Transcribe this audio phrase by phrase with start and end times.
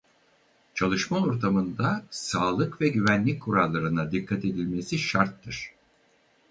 [0.75, 5.71] Çalışma ortamında sağlık ve güvenlik kurallarına dikkat edilmesi şarttır.